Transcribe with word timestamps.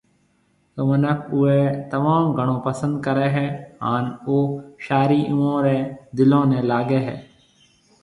تو 0.73 0.81
منک 0.89 1.19
اوئي 1.33 1.61
تموم 1.91 2.25
گھڻو 2.37 2.57
پسند 2.67 2.93
ڪري 3.05 3.27
هي 3.35 3.47
هان 3.85 4.05
او 4.25 4.35
شاعري 4.85 5.21
اوئون 5.31 5.55
ري 5.65 5.77
دلون 6.17 6.45
ني 6.51 6.59
لاگي 6.69 6.99
هي 7.07 7.15